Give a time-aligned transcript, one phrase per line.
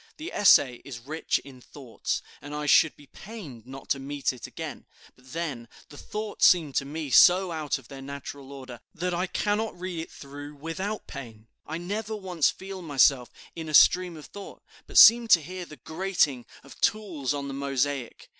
[0.17, 4.47] The essay is rich in thoughts, and I should be pained not to meet it
[4.47, 4.87] again.
[5.15, 9.27] But then, the thoughts seem to me so out of their natural order, that I
[9.27, 11.45] cannot read it through without pain.
[11.67, 15.77] I never once feel myself in a stream of thought, but seem to hear the
[15.77, 18.27] grating of tools on the mosaic.